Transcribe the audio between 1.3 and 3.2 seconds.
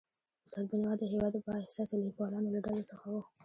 د با احساسه لیکوالانو له ډلې څخه و.